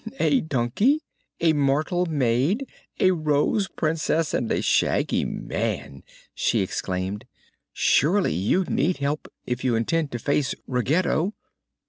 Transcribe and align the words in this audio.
"A 0.19 0.41
donkey, 0.41 1.03
a 1.41 1.53
mortal 1.53 2.07
maid, 2.07 2.67
a 2.99 3.11
Rose 3.11 3.67
Princess 3.67 4.33
and 4.33 4.51
a 4.51 4.59
Shaggy 4.63 5.25
Man!" 5.25 6.01
she 6.33 6.61
exclaimed. 6.61 7.25
"Surely 7.71 8.33
you 8.33 8.63
need 8.65 8.97
help, 8.97 9.31
if 9.45 9.63
you 9.63 9.75
intend 9.75 10.11
to 10.13 10.17
face 10.17 10.55
Ruggedo." 10.65 11.35